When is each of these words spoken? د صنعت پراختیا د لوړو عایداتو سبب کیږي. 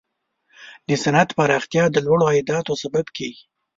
د 0.87 0.89
صنعت 1.03 1.29
پراختیا 1.37 1.83
د 1.91 1.97
لوړو 2.05 2.25
عایداتو 2.31 2.73
سبب 2.83 3.05
کیږي. 3.17 3.43